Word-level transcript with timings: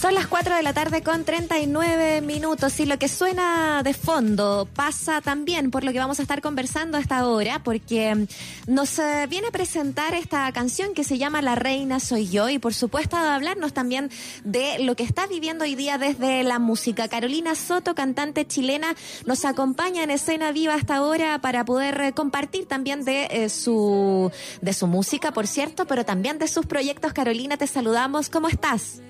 Son 0.00 0.14
las 0.14 0.28
4 0.28 0.54
de 0.54 0.62
la 0.62 0.72
tarde 0.72 1.02
con 1.02 1.24
39 1.24 2.20
minutos 2.20 2.78
y 2.78 2.86
lo 2.86 3.00
que 3.00 3.08
suena 3.08 3.82
de 3.82 3.94
fondo 3.94 4.68
pasa 4.72 5.20
también 5.20 5.72
por 5.72 5.82
lo 5.82 5.90
que 5.92 5.98
vamos 5.98 6.20
a 6.20 6.22
estar 6.22 6.40
conversando 6.40 6.98
a 6.98 7.00
esta 7.00 7.26
hora, 7.26 7.64
porque 7.64 8.28
nos 8.68 8.96
eh, 9.00 9.26
viene 9.28 9.48
a 9.48 9.50
presentar 9.50 10.14
esta 10.14 10.52
canción 10.52 10.94
que 10.94 11.02
se 11.02 11.18
llama 11.18 11.42
La 11.42 11.56
Reina 11.56 11.98
Soy 11.98 12.28
Yo 12.28 12.48
y 12.48 12.60
por 12.60 12.74
supuesto 12.74 13.16
a 13.16 13.34
hablarnos 13.34 13.72
también 13.72 14.08
de 14.44 14.78
lo 14.78 14.94
que 14.94 15.02
está 15.02 15.26
viviendo 15.26 15.64
hoy 15.64 15.74
día 15.74 15.98
desde 15.98 16.44
la 16.44 16.60
música. 16.60 17.08
Carolina 17.08 17.56
Soto, 17.56 17.96
cantante 17.96 18.46
chilena, 18.46 18.94
nos 19.26 19.44
acompaña 19.44 20.04
en 20.04 20.10
escena 20.10 20.52
viva 20.52 20.74
hasta 20.74 20.94
ahora 20.94 21.40
para 21.40 21.64
poder 21.64 22.00
eh, 22.00 22.12
compartir 22.12 22.66
también 22.66 23.04
de 23.04 23.26
eh, 23.32 23.48
su 23.48 24.30
de 24.60 24.72
su 24.74 24.86
música, 24.86 25.32
por 25.32 25.48
cierto, 25.48 25.86
pero 25.86 26.04
también 26.04 26.38
de 26.38 26.46
sus 26.46 26.66
proyectos. 26.66 27.12
Carolina, 27.12 27.56
te 27.56 27.66
saludamos. 27.66 28.30
¿Cómo 28.30 28.46
estás? 28.46 29.00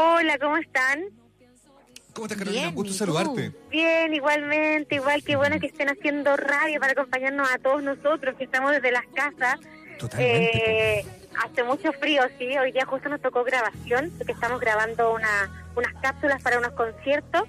Hola, 0.00 0.38
¿cómo 0.38 0.56
están? 0.58 1.06
¿Cómo 2.12 2.26
estás, 2.26 2.38
Carolina? 2.38 2.66
Bien, 2.66 2.68
Un 2.68 2.74
gusto 2.76 2.92
saludarte. 2.92 3.52
Bien, 3.68 4.14
igualmente, 4.14 4.94
igual 4.94 5.24
que 5.24 5.34
bueno 5.34 5.58
que 5.58 5.66
estén 5.66 5.88
haciendo 5.88 6.36
radio 6.36 6.78
para 6.78 6.92
acompañarnos 6.92 7.50
a 7.50 7.58
todos 7.58 7.82
nosotros 7.82 8.36
que 8.36 8.44
estamos 8.44 8.70
desde 8.70 8.92
las 8.92 9.02
casas. 9.12 9.58
Totalmente. 9.98 11.00
Eh, 11.00 11.04
hace 11.44 11.64
mucho 11.64 11.92
frío, 11.94 12.22
sí, 12.38 12.56
hoy 12.56 12.70
día 12.70 12.86
justo 12.86 13.08
nos 13.08 13.20
tocó 13.20 13.42
grabación, 13.42 14.12
porque 14.16 14.34
estamos 14.34 14.60
grabando 14.60 15.12
una, 15.14 15.66
unas 15.74 15.92
cápsulas 16.00 16.40
para 16.42 16.58
unos 16.58 16.74
conciertos. 16.74 17.42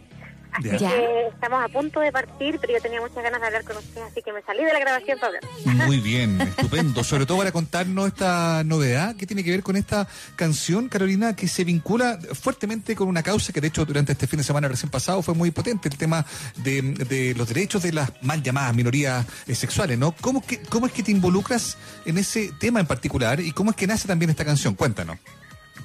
Así 0.51 0.67
Ya. 0.69 0.77
que 0.89 1.27
estamos 1.33 1.63
a 1.63 1.67
punto 1.69 1.99
de 1.99 2.11
partir, 2.11 2.57
pero 2.59 2.73
yo 2.73 2.81
tenía 2.81 2.99
muchas 2.99 3.23
ganas 3.23 3.39
de 3.39 3.47
hablar 3.47 3.63
con 3.63 3.77
ustedes, 3.77 4.07
así 4.11 4.21
que 4.21 4.33
me 4.33 4.41
salí 4.41 4.63
de 4.63 4.73
la 4.73 4.79
grabación 4.79 5.19
para 5.19 5.37
hablar. 5.37 5.85
Muy 5.87 5.99
bien, 5.99 6.41
estupendo. 6.41 7.03
Sobre 7.03 7.25
todo 7.25 7.37
para 7.37 7.51
contarnos 7.51 8.07
esta 8.07 8.63
novedad 8.63 9.15
que 9.15 9.25
tiene 9.27 9.43
que 9.43 9.51
ver 9.51 9.63
con 9.63 9.75
esta 9.75 10.07
canción, 10.35 10.89
Carolina, 10.89 11.35
que 11.35 11.47
se 11.47 11.63
vincula 11.63 12.19
fuertemente 12.33 12.95
con 12.95 13.07
una 13.07 13.23
causa 13.23 13.53
que, 13.53 13.61
de 13.61 13.67
hecho, 13.67 13.85
durante 13.85 14.11
este 14.13 14.27
fin 14.27 14.37
de 14.37 14.43
semana 14.43 14.67
recién 14.67 14.89
pasado 14.89 15.21
fue 15.21 15.33
muy 15.33 15.51
potente, 15.51 15.87
el 15.89 15.97
tema 15.97 16.25
de, 16.57 16.81
de 16.81 17.35
los 17.35 17.47
derechos 17.47 17.83
de 17.83 17.93
las 17.93 18.11
mal 18.21 18.41
llamadas 18.43 18.73
minorías 18.75 19.25
eh, 19.47 19.55
sexuales, 19.55 19.97
¿no? 19.97 20.13
¿Cómo, 20.19 20.41
que, 20.45 20.59
¿Cómo 20.63 20.87
es 20.87 20.91
que 20.93 21.03
te 21.03 21.11
involucras 21.11 21.77
en 22.05 22.17
ese 22.17 22.51
tema 22.59 22.79
en 22.79 22.87
particular 22.87 23.39
y 23.39 23.51
cómo 23.51 23.71
es 23.71 23.77
que 23.77 23.87
nace 23.87 24.07
también 24.07 24.29
esta 24.31 24.45
canción? 24.45 24.73
Cuéntanos. 24.75 25.17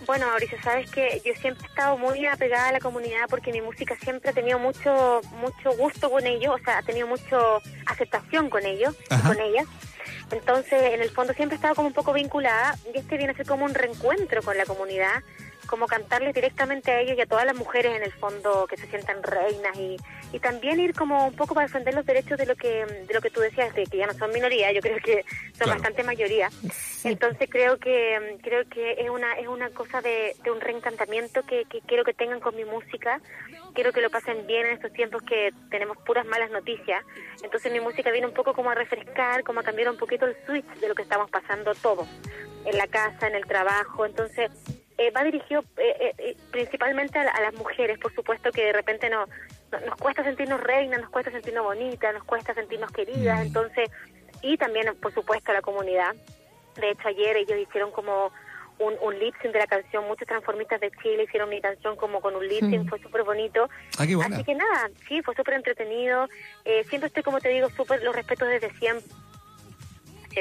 Bueno, 0.07 0.27
Mauricio, 0.27 0.59
sabes 0.63 0.91
que 0.91 1.23
yo 1.25 1.33
siempre 1.35 1.65
he 1.65 1.69
estado 1.69 1.97
muy 1.97 2.27
apegada 2.27 2.69
a 2.69 2.73
la 2.73 2.81
comunidad 2.81 3.27
porque 3.31 3.53
mi 3.53 3.63
música 3.63 3.97
siempre 3.97 4.31
ha 4.31 4.33
tenido 4.35 4.59
mucho 4.59 5.21
mucho 5.41 5.73
gusto 5.79 6.11
con 6.11 6.27
ellos, 6.27 6.55
o 6.55 6.65
sea, 6.65 6.79
ha 6.79 6.83
tenido 6.83 7.07
mucho 7.07 7.63
aceptación 7.87 8.51
con 8.51 8.67
ellos, 8.67 8.95
con 9.27 9.41
ellas. 9.41 9.67
Entonces, 10.31 10.95
en 10.95 11.01
el 11.01 11.11
fondo 11.11 11.33
siempre 11.33 11.55
he 11.55 11.59
estado 11.59 11.75
como 11.75 11.89
un 11.89 11.95
poco 11.95 12.13
vinculada 12.13 12.77
y 12.93 12.99
este 12.99 13.17
viene 13.17 13.33
a 13.33 13.37
ser 13.37 13.47
como 13.47 13.65
un 13.65 13.75
reencuentro 13.75 14.43
con 14.43 14.59
la 14.59 14.67
comunidad, 14.67 15.23
como 15.67 15.87
cantarles 15.87 16.35
directamente 16.35 16.91
a 16.93 17.01
ellos 17.01 17.17
y 17.17 17.21
a 17.21 17.27
todas 17.27 17.45
las 17.47 17.55
mujeres 17.57 17.97
en 17.97 18.03
el 18.03 18.13
fondo 18.13 18.67
que 18.69 18.77
se 18.77 18.87
sientan 18.89 19.23
reinas 19.23 19.77
y, 19.77 19.97
y 20.33 20.39
también 20.39 20.81
ir 20.81 20.95
como 20.95 21.27
un 21.29 21.35
poco 21.35 21.55
para 21.55 21.67
defender 21.67 21.95
los 21.95 22.07
derechos 22.07 22.39
de 22.39 22.47
lo 22.47 22.57
que 22.57 22.85
de 22.87 23.15
lo 23.15 23.21
que 23.21 23.31
tú 23.31 23.41
decías 23.41 23.75
de 23.75 23.85
que 23.87 23.99
ya 23.99 24.07
no 24.07 24.15
son 24.15 24.33
minoría, 24.33 24.73
yo 24.73 24.81
creo 24.81 24.99
que 24.99 25.23
son 25.23 25.65
Claro. 25.65 25.73
bastante 25.73 26.03
mayoría. 26.03 26.51
Entonces 27.05 27.49
creo 27.51 27.79
que 27.79 28.39
creo 28.43 28.69
que 28.69 28.93
es 28.99 29.11
una 29.11 29.39
es 29.39 29.47
una 29.49 29.71
cosa 29.71 30.01
de, 30.01 30.35
de 30.43 30.51
un 30.51 30.61
reencantamiento 30.61 31.43
que, 31.43 31.65
que 31.67 31.81
quiero 31.83 32.05
que 32.05 32.15
tengan 32.15 32.41
con 32.41 32.55
mi 32.57 32.65
música. 32.65 33.21
Quiero 33.75 33.93
que 33.93 34.01
lo 34.01 34.09
pasen 34.11 34.47
bien 34.47 34.67
en 34.67 34.75
estos 34.75 34.93
tiempos 34.93 35.23
que 35.23 35.53
tenemos 35.71 35.97
puras 35.99 36.25
malas 36.27 36.51
noticias. 36.51 37.05
Entonces 37.43 37.73
mi 37.73 37.81
música 37.81 38.11
viene 38.13 38.27
un 38.27 38.35
poco 38.35 38.55
como 38.55 38.71
a 38.71 38.75
refrescar, 38.75 39.43
como 39.43 39.61
a 39.61 39.63
cambiar 39.65 39.89
un 39.91 39.97
poquito 39.97 40.27
el 40.27 40.37
switch 40.47 40.67
de 40.81 40.89
lo 40.89 40.95
que 40.95 41.03
estamos 41.03 41.29
pasando 41.31 41.75
todos 41.75 42.07
en 42.65 42.79
la 42.79 42.87
casa, 42.87 43.27
en 43.27 43.35
el 43.35 43.45
trabajo. 43.47 44.07
Entonces 44.07 44.51
eh, 44.99 45.11
va 45.11 45.25
dirigido 45.25 45.63
eh, 45.77 45.97
eh, 46.01 46.15
eh, 46.19 46.37
principalmente 46.51 47.19
a, 47.19 47.25
la- 47.25 47.31
a 47.33 47.41
las 47.41 47.55
mujeres, 47.55 47.99
por 47.99 48.15
supuesto 48.15 48.51
que 48.53 48.67
de 48.67 48.73
repente 48.73 49.11
no, 49.11 49.27
no- 49.73 49.81
nos 49.81 49.97
cuesta 49.97 50.23
sentirnos 50.23 50.61
reinas, 50.61 51.01
nos 51.01 51.11
cuesta 51.11 51.31
sentirnos 51.31 51.65
bonitas, 51.65 52.15
nos 52.15 52.25
cuesta 52.25 52.55
sentirnos 52.55 52.91
queridas, 52.93 53.39
Mm. 53.41 53.47
entonces 53.47 53.91
y 54.43 54.57
también 54.57 54.95
por 55.01 55.13
supuesto 55.13 55.51
a 55.51 55.55
la 55.55 55.63
comunidad. 55.63 56.15
De 56.77 56.91
hecho 56.91 57.09
ayer 57.09 57.37
ellos 57.37 57.59
hicieron 57.59 57.91
como 57.93 58.31
un, 58.79 58.95
un 59.01 59.19
lip 59.19 59.35
sync 59.41 59.53
de 59.53 59.61
la 59.61 59.67
canción, 59.69 60.05
muchos 60.07 60.27
transformistas 60.27 60.81
de 60.81 60.91
Chile 61.03 61.25
hicieron 61.25 61.49
mi 61.49 61.61
canción 61.61 61.95
como 61.97 62.21
con 62.21 62.35
un 62.35 62.47
lip 62.47 62.61
sync, 62.61 62.85
Mm. 62.85 62.89
fue 62.89 62.99
súper 63.01 63.23
bonito. 63.23 63.69
Ah. 63.99 64.05
Así 64.27 64.45
que 64.45 64.55
nada, 64.55 64.91
sí, 65.09 65.23
fue 65.23 65.35
súper 65.37 65.55
entretenido. 65.55 66.29
Eh, 66.65 66.85
siempre 66.85 67.07
estoy, 67.09 67.23
como 67.23 67.41
te 67.41 67.49
digo, 67.51 67.71
súper 67.71 68.03
los 68.03 68.15
respetos 68.15 68.49
desde 68.49 68.71
siempre. 68.79 69.05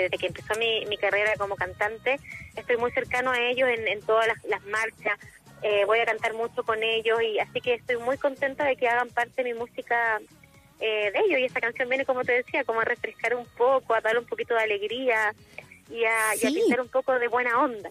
Desde 0.01 0.17
que 0.17 0.27
empezó 0.27 0.53
mi, 0.59 0.85
mi 0.87 0.97
carrera 0.97 1.33
como 1.37 1.55
cantante, 1.55 2.19
estoy 2.55 2.77
muy 2.77 2.91
cercano 2.91 3.31
a 3.31 3.39
ellos 3.39 3.69
en, 3.69 3.87
en 3.87 4.01
todas 4.01 4.27
las, 4.27 4.43
las 4.45 4.63
marchas. 4.65 5.17
Eh, 5.61 5.85
voy 5.85 5.99
a 5.99 6.05
cantar 6.05 6.33
mucho 6.33 6.63
con 6.63 6.83
ellos 6.83 7.21
y 7.21 7.39
así 7.39 7.61
que 7.61 7.75
estoy 7.75 7.97
muy 7.97 8.17
contenta 8.17 8.65
de 8.65 8.75
que 8.75 8.87
hagan 8.89 9.09
parte 9.09 9.43
de 9.43 9.53
mi 9.53 9.57
música 9.59 10.19
eh, 10.79 11.11
de 11.11 11.19
ellos. 11.25 11.39
Y 11.39 11.45
esta 11.45 11.61
canción 11.61 11.87
viene, 11.87 12.05
como 12.05 12.23
te 12.23 12.33
decía, 12.33 12.63
como 12.65 12.81
a 12.81 12.85
refrescar 12.85 13.35
un 13.35 13.45
poco, 13.57 13.93
a 13.93 14.01
darle 14.01 14.19
un 14.19 14.25
poquito 14.25 14.53
de 14.55 14.61
alegría 14.61 15.33
y 15.89 16.03
a, 16.03 16.35
y 16.35 16.45
a 16.45 16.49
Sí. 16.49 16.53
pintar 16.53 16.81
un 16.81 16.89
poco 16.89 17.17
de 17.17 17.27
buena 17.29 17.59
onda. 17.61 17.89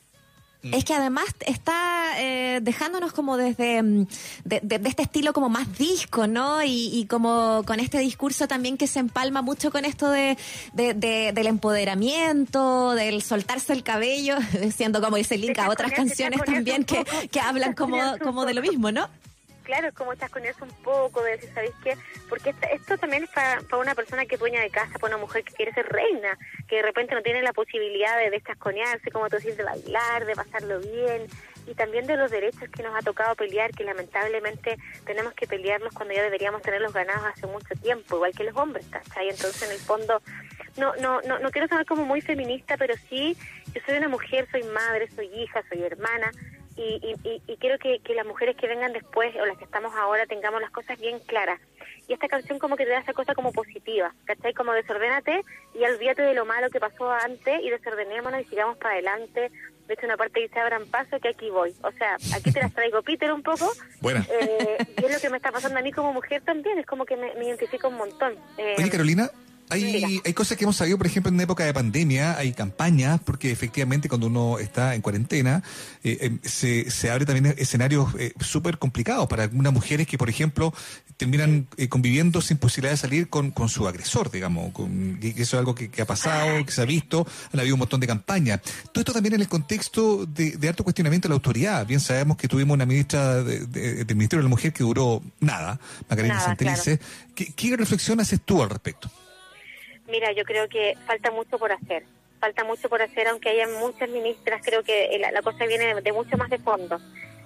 Es 0.63 0.85
que 0.85 0.95
además 0.95 1.25
está 1.45 2.15
eh, 2.19 2.61
dejándonos 2.63 3.13
como 3.13 3.37
desde 3.37 3.83
mm, 3.83 4.07
de, 4.45 4.61
de- 4.63 4.79
de 4.79 4.89
este 4.89 5.03
estilo 5.03 5.33
como 5.33 5.49
más 5.49 5.77
disco, 5.77 6.27
¿no? 6.27 6.63
Y, 6.63 6.91
y 6.93 7.07
como 7.07 7.63
con 7.67 7.81
este 7.81 7.99
discurso 7.99 8.47
también 8.47 8.77
que 8.77 8.87
se 8.87 9.01
empalma 9.01 9.43
mucho 9.43 9.73
con 9.73 9.85
esto 9.85 10.09
de, 10.11 10.37
de- 10.73 10.95
de- 10.95 11.33
del 11.33 11.47
empoderamiento, 11.49 12.93
del 12.93 13.23
soltarse 13.23 13.73
el 13.73 13.83
cabello, 13.83 14.37
siendo 14.77 15.01
como 15.01 15.17
ese 15.17 15.37
link 15.39 15.59
a 15.59 15.69
otras 15.69 15.93
canciones 15.93 16.41
también 16.45 16.85
que, 16.85 17.05
que 17.29 17.41
hablan 17.41 17.75
como, 17.75 17.97
como 18.23 18.45
de 18.45 18.55
lo 18.55 18.63
mismo, 18.63 18.93
¿no? 18.93 19.09
Claro, 19.63 19.89
es 19.89 19.95
como 19.95 20.13
eso 20.13 20.65
un 20.65 20.83
poco, 20.83 21.23
de 21.23 21.33
decir, 21.33 21.51
¿sabéis 21.55 21.75
qué? 21.83 21.97
Porque 22.29 22.51
esta- 22.51 22.67
esto 22.69 22.99
también 22.99 23.25
es 23.25 23.31
para, 23.31 23.61
una 23.77 23.95
persona 23.95 24.27
que 24.27 24.35
es 24.35 24.41
dueña 24.41 24.61
de 24.61 24.71
casa, 24.71 24.99
para 24.99 25.15
una 25.15 25.25
mujer 25.25 25.45
que 25.45 25.55
quiere 25.55 25.73
ser 25.73 25.87
reina, 25.87 26.37
que 26.69 26.77
de 26.77 26.83
repente 26.83 27.15
no 27.15 27.23
tiene 27.23 27.43
la 27.43 27.53
posibilidad 27.53 28.19
de 28.19 28.31
descasconearse, 28.31 29.11
como 29.11 29.29
tú 29.29 29.37
decís, 29.37 29.57
de 29.57 29.65
bailar, 29.65 30.27
de 30.27 30.35
pasarlo 30.35 30.81
bien, 30.81 31.27
y 31.67 31.75
también 31.75 32.07
de 32.09 32.17
los 32.17 32.31
derechos 32.31 32.69
que 32.75 32.83
nos 32.83 32.95
ha 32.97 33.03
tocado 33.03 33.37
pelear, 33.37 33.71
que 33.71 33.85
lamentablemente 33.85 34.77
tenemos 35.07 35.33
que 35.35 35.47
pelearlos 35.47 35.95
cuando 35.95 36.13
ya 36.15 36.23
deberíamos 36.25 36.61
tenerlos 36.63 36.93
ganados 36.93 37.25
hace 37.25 37.47
mucho 37.47 37.75
tiempo, 37.81 38.17
igual 38.17 38.33
que 38.33 38.45
los 38.45 38.57
hombres, 38.57 38.85
¿cachai? 38.91 39.29
Entonces, 39.29 39.63
en 39.63 39.71
el 39.71 39.79
fondo, 39.79 40.21
no, 40.77 40.97
no, 40.97 41.21
no, 41.23 41.39
no 41.39 41.51
quiero 41.51 41.69
sonar 41.69 41.87
como 41.87 42.05
muy 42.05 42.21
feminista, 42.21 42.77
pero 42.77 42.95
sí, 43.09 43.37
yo 43.73 43.81
soy 43.87 43.97
una 43.99 44.09
mujer, 44.09 44.49
soy 44.51 44.65
madre, 44.65 45.09
soy 45.15 45.27
hija, 45.35 45.63
soy 45.69 45.85
hermana, 45.85 46.33
y, 46.77 47.17
y, 47.25 47.43
y, 47.47 47.57
quiero 47.57 47.79
que, 47.79 48.01
que 48.01 48.15
las 48.15 48.27
mujeres 48.27 48.57
que 48.57 48.67
vengan 48.67 48.93
después 48.93 49.35
o 49.37 49.47
las 49.47 49.59
que 49.59 49.65
estamos 49.65 49.95
ahora 49.95 50.27
tengamos 50.27 50.61
las 50.61 50.71
cosas 50.71 50.99
bien 50.99 51.19
claras. 51.21 51.61
Y 52.09 52.15
esta 52.15 52.29
canción 52.29 52.59
como 52.59 52.77
que 52.77 52.85
te 52.85 52.91
da 52.91 52.99
esa 52.99 53.13
cosa 53.13 53.35
como 53.35 53.53
positiva, 53.53 54.15
¿cachai? 54.25 54.55
Como 54.55 54.73
desordénate 54.73 55.43
y 55.75 55.85
olvídate 55.85 56.23
de 56.23 56.35
lo 56.35 56.45
malo 56.45 56.69
que 56.71 56.81
pasó 56.81 57.11
antes 57.11 57.63
y 57.63 57.71
desordenémonos 57.71 58.41
y 58.41 58.45
sigamos 58.45 58.77
para 58.79 58.95
adelante. 58.95 59.51
De 59.87 59.95
hecho, 59.95 60.07
una 60.07 60.17
parte 60.17 60.41
dice, 60.41 60.59
abran 60.59 60.87
paso 60.87 61.19
que 61.21 61.29
aquí 61.29 61.51
voy. 61.51 61.75
O 61.83 61.93
sea, 61.93 62.17
aquí 62.35 62.53
te 62.53 62.61
las 62.61 62.73
traigo 62.73 63.03
Peter 63.03 63.33
un 63.33 63.43
poco. 63.43 63.71
Buena. 64.01 64.27
Eh, 64.31 64.79
y 65.01 65.05
es 65.05 65.13
lo 65.13 65.21
que 65.21 65.31
me 65.31 65.37
está 65.37 65.53
pasando 65.53 65.79
a 65.79 65.83
mí 65.83 65.93
como 65.93 66.13
mujer 66.13 66.43
también, 66.43 66.79
es 66.79 66.87
como 66.87 67.05
que 67.05 67.17
me, 67.17 67.35
me 67.35 67.47
identifico 67.47 67.89
un 67.89 67.97
montón. 67.97 68.35
Eh, 68.59 68.75
Oye, 68.79 68.91
Carolina, 68.91 69.31
hay, 69.73 70.21
hay 70.25 70.33
cosas 70.35 70.57
que 70.57 70.65
hemos 70.65 70.77
sabido, 70.77 70.99
por 70.99 71.07
ejemplo, 71.07 71.31
en 71.33 71.41
época 71.41 71.65
de 71.65 71.73
pandemia, 71.75 72.37
hay 72.37 72.53
campañas, 72.53 73.21
porque 73.25 73.51
efectivamente 73.51 74.09
cuando 74.09 74.27
uno 74.27 74.59
está 74.59 74.95
en 74.95 75.03
cuarentena, 75.03 75.63
eh, 76.05 76.19
eh, 76.43 76.49
se, 76.49 76.91
se 76.91 77.11
abre 77.11 77.25
también 77.27 77.55
escenarios 77.59 78.09
eh, 78.19 78.33
súper 78.41 78.79
complicados 78.79 79.27
para 79.29 79.45
algunas 79.45 79.73
mujeres 79.73 80.07
que, 80.07 80.19
por 80.19 80.29
ejemplo, 80.29 80.73
terminan 81.17 81.69
eh, 81.77 81.89
conviviendo 81.89 82.41
sin 82.41 82.57
posibilidad 82.59 82.93
de 82.93 82.97
salir 82.97 83.29
con, 83.29 83.51
con 83.51 83.69
su 83.69 83.87
agresor, 83.87 84.31
digamos, 84.31 84.73
con, 84.73 85.19
que 85.21 85.29
eso 85.31 85.43
es 85.43 85.55
algo 85.55 85.75
que, 85.75 85.89
que 85.91 86.03
ha 86.03 86.07
pasado, 86.07 86.65
que 86.65 86.73
se 86.73 86.83
ha 86.83 86.85
visto, 86.85 87.27
han 87.53 87.61
habido 87.61 87.75
un 87.75 87.81
montón 87.81 88.01
de 88.01 88.07
campañas. 88.07 88.61
Todo 88.93 89.01
esto 89.01 89.13
también 89.13 89.35
en 89.35 89.41
el 89.41 89.49
contexto 89.49 90.27
de, 90.27 90.53
de 90.57 90.69
alto 90.69 90.85
cuestionamiento 90.85 91.29
de 91.29 91.31
la 91.31 91.37
autoridad. 91.37 91.87
Bien 91.87 92.01
sabemos 92.01 92.37
que 92.37 92.49
tuvimos 92.49 92.75
una 92.75 92.87
ministra 92.87 93.43
de- 93.43 93.67
de- 93.67 94.05
del 94.05 94.17
Ministerio 94.17 94.41
de 94.41 94.45
la 94.49 94.51
Mujer 94.51 94.73
que 94.73 94.83
duró 94.83 95.23
nada, 95.41 95.79
Macarena 96.09 96.35
Nada, 96.35 96.47
Santelice. 96.47 96.99
¿Qué, 97.35 97.53
¿Qué 97.55 97.77
reflexión 97.77 98.19
haces 98.21 98.41
tú 98.45 98.63
al 98.63 98.71
respecto? 98.71 99.11
Mira, 100.13 100.31
yo 100.33 100.45
creo 100.45 100.69
que 100.69 100.95
falta 101.07 101.31
mucho 101.31 101.59
por 101.59 101.73
hacer. 101.73 102.05
Falta 102.39 102.65
mucho 102.65 102.91
por 102.91 103.01
hacer, 103.01 103.29
aunque 103.29 103.49
haya 103.49 103.67
muchas 103.81 104.11
ministras, 104.11 104.61
creo 104.63 104.83
que 104.83 105.17
la, 105.19 105.33
la 105.33 105.41
cosa 105.41 105.65
viene 105.65 105.95
de 106.03 106.13
mucho 106.13 106.37
más 106.37 106.51
de 106.51 106.59
fondo. 106.59 107.01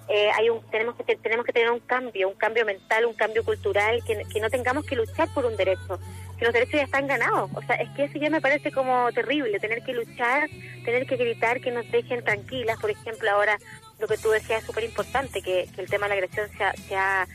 Eh, 0.09 0.29
hay 0.35 0.49
un, 0.49 0.61
tenemos 0.69 0.95
que 0.95 1.03
te- 1.05 1.15
tenemos 1.15 1.45
que 1.45 1.53
tener 1.53 1.71
un 1.71 1.79
cambio, 1.79 2.27
un 2.27 2.35
cambio 2.35 2.65
mental, 2.65 3.05
un 3.05 3.13
cambio 3.13 3.43
cultural, 3.45 4.03
que, 4.05 4.23
que 4.33 4.39
no 4.41 4.49
tengamos 4.49 4.85
que 4.85 4.95
luchar 4.97 5.29
por 5.33 5.45
un 5.45 5.55
derecho, 5.55 5.97
que 6.37 6.43
los 6.45 6.53
derechos 6.53 6.75
ya 6.75 6.83
están 6.83 7.07
ganados. 7.07 7.49
O 7.55 7.61
sea, 7.61 7.77
es 7.77 7.89
que 7.95 8.03
eso 8.05 8.17
ya 8.19 8.29
me 8.29 8.41
parece 8.41 8.69
como 8.71 9.09
terrible, 9.13 9.59
tener 9.61 9.81
que 9.83 9.93
luchar, 9.93 10.49
tener 10.83 11.05
que 11.07 11.15
gritar 11.15 11.61
que 11.61 11.71
nos 11.71 11.89
dejen 11.89 12.21
tranquilas. 12.25 12.77
Por 12.81 12.89
ejemplo, 12.91 13.29
ahora 13.31 13.57
lo 13.99 14.07
que 14.09 14.17
tú 14.17 14.29
decías 14.31 14.59
es 14.61 14.65
súper 14.65 14.83
importante, 14.83 15.41
que, 15.41 15.69
que 15.73 15.81
el 15.81 15.89
tema 15.89 16.07
de 16.07 16.15
la 16.15 16.21
agresión 16.21 16.49
se 16.57 16.63
ha, 16.65 16.73
se 16.73 16.95
ha 16.95 17.27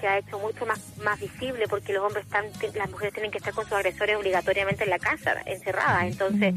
se 0.00 0.06
ha 0.06 0.18
hecho 0.18 0.38
mucho 0.38 0.66
más 0.66 0.80
más 0.98 1.18
visible 1.20 1.66
porque 1.68 1.92
los 1.92 2.04
hombres 2.04 2.24
están 2.24 2.46
las 2.74 2.90
mujeres 2.90 3.14
tienen 3.14 3.30
que 3.30 3.38
estar 3.38 3.54
con 3.54 3.64
sus 3.64 3.74
agresores 3.74 4.16
obligatoriamente 4.16 4.84
en 4.84 4.90
la 4.90 4.98
casa 4.98 5.34
encerradas 5.46 6.04
entonces 6.04 6.54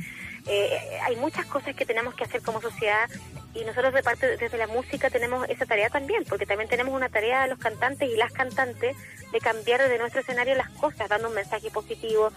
eh, 0.47 1.00
hay 1.03 1.15
muchas 1.18 1.45
cosas 1.45 1.75
que 1.75 1.86
tenemos 1.86 2.15
que 2.15 2.24
hacer 2.24 2.41
como 2.41 2.62
sociedad 2.62 3.09
y 3.53 3.63
nosotros 3.63 3.94
de 3.94 4.03
parte 4.03 4.38
desde 4.38 4.57
la 4.57 4.68
música 4.68 5.09
tenemos 5.09 5.47
esa 5.50 5.65
tarea 5.65 5.89
también, 5.89 6.24
porque 6.30 6.45
también 6.45 6.69
tenemos 6.69 6.94
una 6.94 7.09
tarea 7.09 7.44
de 7.44 7.50
los 7.50 7.57
cantantes 7.57 8.09
y 8.09 8.15
las 8.15 8.31
cantantes 8.31 8.95
de 9.31 9.39
cambiar 9.39 9.81
desde 9.81 9.97
nuestro 9.97 10.21
escenario 10.21 10.56
las 10.56 10.69
cosas, 10.69 11.09
dando 11.09 11.30
un 11.30 11.36
mensaje 11.36 11.71
positivo. 11.71 12.31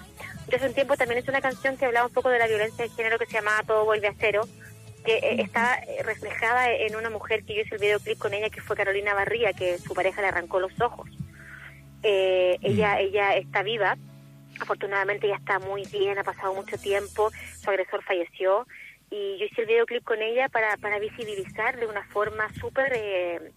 Yo 0.49 0.57
hace 0.57 0.67
un 0.67 0.75
tiempo 0.75 0.97
también 0.97 1.21
hice 1.21 1.31
una 1.31 1.43
canción 1.43 1.77
que 1.77 1.85
hablaba 1.85 2.07
un 2.07 2.13
poco 2.13 2.31
de 2.31 2.39
la 2.39 2.47
violencia 2.47 2.85
de 2.85 2.91
género 2.91 3.19
que 3.19 3.27
se 3.27 3.33
llamaba 3.33 3.63
Todo 3.63 3.85
vuelve 3.85 4.09
a 4.09 4.15
cero, 4.19 4.49
que 5.03 5.17
eh, 5.17 5.43
está 5.43 5.75
eh, 5.77 6.03
reflejada 6.03 6.71
en 6.73 6.97
una 6.97 7.11
mujer 7.11 7.45
que 7.45 7.55
yo 7.55 7.63
hice 7.63 7.75
el 7.75 7.81
videoclip 7.81 8.19
con 8.19 8.35
ella, 8.35 8.51
que 8.51 8.61
fue 8.61 8.77
Carolina 8.77 9.15
Barría, 9.15 9.53
que 9.53 9.79
su 9.79 9.95
pareja 9.95 10.21
le 10.23 10.29
arrancó 10.29 10.61
los 10.61 10.81
ojos. 10.81 11.09
Eh, 12.03 12.59
ella, 12.63 13.01
ella 13.01 13.37
está 13.37 13.63
viva, 13.63 13.97
afortunadamente 14.61 15.29
ya 15.29 15.37
está 15.37 15.59
muy 15.59 15.85
bien, 15.93 16.19
ha 16.19 16.25
pasado 16.25 16.55
mucho 16.55 16.77
tiempo, 16.79 17.31
su 17.61 17.71
agresor 17.71 18.03
falleció. 18.03 18.67
Y 19.11 19.39
yo 19.39 19.45
hice 19.45 19.63
el 19.63 19.67
videoclip 19.67 20.05
con 20.05 20.23
ella 20.23 20.49
para, 20.49 20.77
para 20.79 20.99
visibilizar 20.99 21.79
de 21.79 21.87
una 21.87 22.03
forma 22.05 22.53
súper 22.55 22.93
eh, 22.97 23.53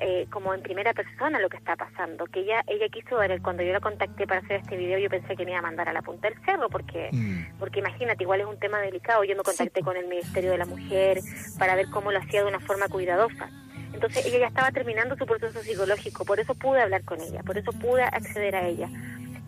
eh, 0.00 0.26
como 0.30 0.52
en 0.52 0.62
primera 0.62 0.92
persona 0.92 1.38
lo 1.38 1.48
que 1.48 1.56
está 1.56 1.76
pasando, 1.76 2.26
que 2.26 2.40
ella 2.40 2.62
ella 2.66 2.88
quiso 2.88 3.16
ver, 3.16 3.40
cuando 3.42 3.62
yo 3.62 3.72
la 3.72 3.80
contacté 3.80 4.26
para 4.26 4.40
hacer 4.40 4.60
este 4.60 4.76
video 4.76 4.98
yo 4.98 5.08
pensé 5.08 5.36
que 5.36 5.44
me 5.44 5.52
iba 5.52 5.60
a 5.60 5.62
mandar 5.62 5.88
a 5.88 5.92
la 5.92 6.02
punta 6.02 6.28
del 6.28 6.38
cerro, 6.44 6.68
porque 6.68 7.10
mm. 7.12 7.58
porque 7.58 7.78
imagínate, 7.78 8.24
igual 8.24 8.40
es 8.40 8.46
un 8.46 8.58
tema 8.58 8.80
delicado, 8.80 9.24
yo 9.24 9.36
me 9.36 9.42
contacté 9.42 9.82
con 9.82 9.96
el 9.96 10.06
Ministerio 10.06 10.50
de 10.50 10.58
la 10.58 10.66
Mujer 10.66 11.20
para 11.58 11.74
ver 11.76 11.86
cómo 11.90 12.10
lo 12.10 12.18
hacía 12.18 12.42
de 12.42 12.48
una 12.48 12.60
forma 12.60 12.88
cuidadosa. 12.88 13.48
Entonces 13.92 14.26
ella 14.26 14.40
ya 14.40 14.46
estaba 14.48 14.72
terminando 14.72 15.16
su 15.16 15.24
proceso 15.24 15.60
psicológico, 15.62 16.24
por 16.24 16.40
eso 16.40 16.54
pude 16.54 16.82
hablar 16.82 17.04
con 17.04 17.20
ella, 17.20 17.42
por 17.44 17.56
eso 17.56 17.70
pude 17.72 18.02
acceder 18.02 18.56
a 18.56 18.66
ella. 18.66 18.88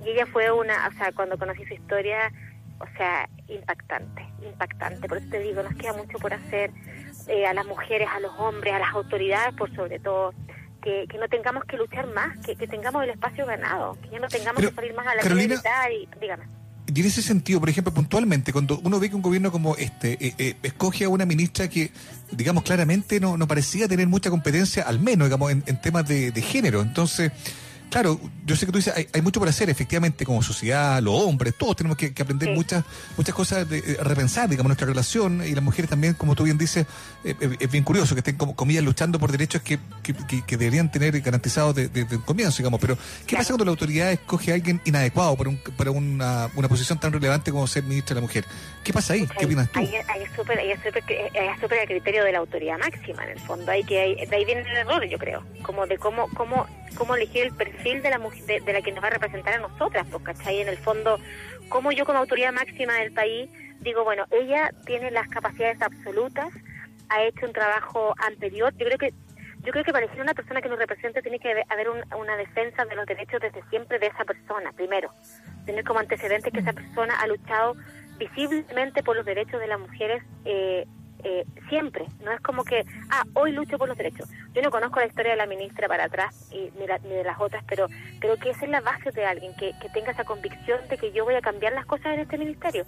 Y 0.04 0.10
ella 0.10 0.26
fue 0.26 0.52
una, 0.52 0.86
o 0.86 0.92
sea, 0.92 1.10
cuando 1.12 1.36
conocí 1.36 1.64
su 1.64 1.74
historia, 1.74 2.30
o 2.78 2.86
sea, 2.96 3.28
impactante, 3.48 4.24
impactante. 4.42 5.08
Por 5.08 5.18
eso 5.18 5.28
te 5.30 5.40
digo, 5.40 5.62
nos 5.62 5.74
queda 5.74 5.94
mucho 5.94 6.18
por 6.18 6.32
hacer 6.32 6.70
eh, 7.28 7.46
a 7.46 7.54
las 7.54 7.66
mujeres, 7.66 8.08
a 8.14 8.20
los 8.20 8.32
hombres, 8.38 8.74
a 8.74 8.78
las 8.78 8.94
autoridades, 8.94 9.54
por 9.54 9.74
sobre 9.74 9.98
todo. 9.98 10.32
Que, 10.82 11.04
que 11.08 11.18
no 11.18 11.26
tengamos 11.28 11.64
que 11.64 11.76
luchar 11.76 12.06
más, 12.14 12.38
que, 12.46 12.54
que 12.54 12.68
tengamos 12.68 13.02
el 13.02 13.10
espacio 13.10 13.44
ganado, 13.44 13.98
que 14.02 14.08
ya 14.10 14.20
no 14.20 14.28
tengamos 14.28 14.62
que 14.62 14.72
salir 14.72 14.94
más 14.94 15.04
a 15.08 15.16
la 15.16 15.22
Carolina, 15.22 15.60
y 15.90 16.08
dígame. 16.20 16.44
Y 16.94 17.00
en 17.00 17.06
ese 17.06 17.22
sentido, 17.22 17.58
por 17.58 17.68
ejemplo, 17.68 17.92
puntualmente, 17.92 18.52
cuando 18.52 18.78
uno 18.84 19.00
ve 19.00 19.10
que 19.10 19.16
un 19.16 19.22
gobierno 19.22 19.50
como 19.50 19.74
este 19.74 20.12
eh, 20.24 20.34
eh, 20.38 20.54
escoge 20.62 21.04
a 21.04 21.08
una 21.08 21.26
ministra 21.26 21.68
que, 21.68 21.90
digamos, 22.30 22.62
claramente 22.62 23.18
no, 23.18 23.36
no 23.36 23.48
parecía 23.48 23.88
tener 23.88 24.06
mucha 24.06 24.30
competencia, 24.30 24.84
al 24.84 25.00
menos, 25.00 25.26
digamos, 25.26 25.50
en, 25.50 25.64
en 25.66 25.80
temas 25.80 26.06
de, 26.06 26.30
de 26.30 26.42
género, 26.42 26.80
entonces 26.82 27.32
Claro, 27.90 28.20
yo 28.44 28.56
sé 28.56 28.66
que 28.66 28.72
tú 28.72 28.78
dices, 28.78 28.94
hay, 29.12 29.22
mucho 29.22 29.38
por 29.38 29.48
hacer, 29.48 29.70
efectivamente, 29.70 30.24
como 30.24 30.42
sociedad, 30.42 31.00
los 31.00 31.14
hombres, 31.14 31.54
todos 31.56 31.76
tenemos 31.76 31.96
que, 31.96 32.12
aprender 32.20 32.50
muchas 32.50 32.84
muchas 33.16 33.34
cosas, 33.34 33.68
de, 33.68 33.78
eh, 33.78 33.96
repensar, 34.00 34.48
digamos, 34.48 34.68
nuestra 34.68 34.86
relación, 34.86 35.42
y 35.46 35.54
las 35.54 35.62
mujeres 35.62 35.88
también, 35.88 36.14
como 36.14 36.34
tú 36.34 36.44
bien 36.44 36.58
dices, 36.58 36.86
eh, 37.24 37.34
eh, 37.40 37.56
es 37.60 37.70
bien 37.70 37.84
curioso 37.84 38.14
que 38.14 38.20
estén, 38.20 38.36
como 38.36 38.56
comillas, 38.56 38.82
luchando 38.82 39.18
por 39.20 39.30
derechos 39.30 39.62
que, 39.62 39.78
que, 40.02 40.56
deberían 40.56 40.90
tener 40.90 41.20
garantizados 41.20 41.74
desde 41.76 42.04
de, 42.04 42.20
comienzo, 42.20 42.58
digamos, 42.58 42.80
pero 42.80 42.98
¿qué 43.26 43.36
pasa 43.36 43.50
cuando 43.50 43.64
la 43.64 43.70
autoridad 43.70 44.10
escoge 44.10 44.50
a 44.50 44.54
alguien 44.54 44.80
inadecuado 44.84 45.36
para, 45.36 45.50
un, 45.50 45.58
para 45.76 45.90
una, 45.92 46.50
una 46.56 46.68
posición 46.68 46.98
tan 46.98 47.12
relevante 47.12 47.52
como 47.52 47.66
ser 47.66 47.84
ministra 47.84 48.14
de 48.14 48.20
la 48.20 48.26
mujer? 48.26 48.44
¿Qué 48.82 48.92
pasa 48.92 49.14
ahí? 49.14 49.28
¿Qué 49.38 49.46
opinas 49.46 49.70
tú? 49.70 49.78
Ahí, 49.78 49.94
es 49.94 50.32
súper 50.34 50.58
el 50.58 51.86
criterio 51.86 52.24
de 52.24 52.32
la 52.32 52.38
autoridad 52.38 52.78
máxima, 52.78 53.24
en 53.24 53.30
el 53.30 53.40
fondo, 53.40 53.70
hay 53.70 53.84
que, 53.84 54.26
de 54.28 54.36
ahí 54.36 54.44
viene 54.44 54.62
el 54.62 54.76
error, 54.76 55.04
yo 55.06 55.18
creo, 55.18 55.44
como 55.62 55.86
de 55.86 55.98
cómo, 55.98 56.28
cómo, 56.34 56.66
cómo 56.96 57.14
elegir 57.14 57.44
el 57.44 57.52
perfil 57.52 57.75
de 57.84 58.10
la 58.10 58.18
mujer, 58.18 58.62
de, 58.62 58.72
la 58.72 58.82
que 58.82 58.92
nos 58.92 59.02
va 59.02 59.08
a 59.08 59.10
representar 59.10 59.54
a 59.54 59.58
nosotras, 59.58 60.06
pues, 60.10 60.22
¿cachai? 60.24 60.60
En 60.60 60.68
el 60.68 60.76
fondo, 60.76 61.18
como 61.68 61.92
yo 61.92 62.04
como 62.04 62.18
autoridad 62.18 62.52
máxima 62.52 62.94
del 62.94 63.12
país 63.12 63.48
digo, 63.80 64.04
bueno, 64.04 64.24
ella 64.30 64.70
tiene 64.84 65.10
las 65.10 65.28
capacidades 65.28 65.80
absolutas, 65.80 66.52
ha 67.08 67.22
hecho 67.22 67.46
un 67.46 67.52
trabajo 67.52 68.14
anterior, 68.18 68.72
yo 68.76 68.86
creo 68.86 68.98
que 68.98 69.14
yo 69.62 69.72
creo 69.72 69.84
que 69.84 69.92
para 69.92 70.04
elegir 70.04 70.22
una 70.22 70.34
persona 70.34 70.60
que 70.62 70.68
nos 70.68 70.78
represente 70.78 71.22
tiene 71.22 71.40
que 71.40 71.64
haber 71.68 71.88
una 71.90 72.36
defensa 72.36 72.84
de 72.84 72.94
los 72.94 73.04
derechos 73.04 73.40
desde 73.40 73.68
siempre 73.68 73.98
de 73.98 74.06
esa 74.06 74.24
persona, 74.24 74.70
primero. 74.72 75.10
Tener 75.64 75.82
como 75.82 75.98
antecedente 75.98 76.52
que 76.52 76.60
esa 76.60 76.72
persona 76.72 77.18
ha 77.20 77.26
luchado 77.26 77.74
visiblemente 78.16 79.02
por 79.02 79.16
los 79.16 79.26
derechos 79.26 79.58
de 79.58 79.66
las 79.66 79.80
mujeres 79.80 80.22
eh, 80.44 80.86
eh, 81.24 81.44
siempre. 81.68 82.06
No 82.22 82.32
es 82.32 82.40
como 82.40 82.64
que, 82.64 82.84
ah, 83.10 83.24
hoy 83.34 83.52
lucho 83.52 83.78
por 83.78 83.88
los 83.88 83.96
derechos. 83.96 84.28
Yo 84.54 84.62
no 84.62 84.70
conozco 84.70 85.00
la 85.00 85.06
historia 85.06 85.32
de 85.32 85.36
la 85.36 85.46
ministra 85.46 85.88
para 85.88 86.04
atrás 86.04 86.48
y 86.52 86.70
ni, 86.78 86.86
de 86.86 87.24
las 87.24 87.40
otras, 87.40 87.64
pero 87.68 87.86
creo 88.20 88.36
que 88.36 88.50
esa 88.50 88.64
es 88.64 88.70
la 88.70 88.80
base 88.80 89.10
de 89.10 89.24
alguien, 89.24 89.54
que, 89.54 89.72
que 89.80 89.88
tenga 89.90 90.12
esa 90.12 90.24
convicción 90.24 90.80
de 90.88 90.98
que 90.98 91.12
yo 91.12 91.24
voy 91.24 91.34
a 91.34 91.40
cambiar 91.40 91.72
las 91.72 91.86
cosas 91.86 92.14
en 92.14 92.20
este 92.20 92.38
ministerio. 92.38 92.84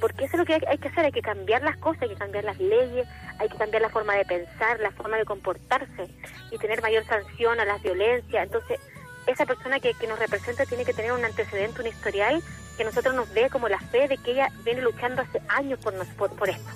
Porque 0.00 0.24
eso 0.24 0.34
es 0.34 0.40
lo 0.40 0.44
que 0.44 0.54
hay, 0.54 0.78
que 0.78 0.88
hacer, 0.88 1.06
hay 1.06 1.12
que 1.12 1.22
cambiar 1.22 1.62
las 1.62 1.76
cosas, 1.78 2.02
hay 2.02 2.10
que 2.10 2.16
cambiar 2.16 2.44
las 2.44 2.58
leyes, 2.58 3.08
hay 3.38 3.48
que 3.48 3.56
cambiar 3.56 3.82
la 3.82 3.88
forma 3.88 4.14
de 4.14 4.24
pensar, 4.26 4.78
la 4.80 4.90
forma 4.90 5.16
de 5.16 5.24
comportarse 5.24 6.08
y 6.50 6.58
tener 6.58 6.82
mayor 6.82 7.04
sanción 7.04 7.58
a 7.60 7.64
las 7.64 7.82
violencias. 7.82 8.44
Entonces, 8.44 8.78
esa 9.26 9.46
persona 9.46 9.80
que, 9.80 9.94
que 9.94 10.06
nos 10.06 10.18
representa 10.18 10.66
tiene 10.66 10.84
que 10.84 10.92
tener 10.92 11.12
un 11.12 11.24
antecedente, 11.24 11.80
un 11.80 11.88
historial 11.88 12.42
que 12.76 12.84
nosotros 12.84 13.14
nos 13.14 13.32
dé 13.32 13.48
como 13.48 13.68
la 13.68 13.80
fe 13.80 14.06
de 14.06 14.18
que 14.18 14.32
ella 14.32 14.48
viene 14.64 14.82
luchando 14.82 15.22
hace 15.22 15.40
años 15.48 15.78
por, 15.78 15.94
nos, 15.94 16.06
por 16.08 16.48
esto. 16.48 16.70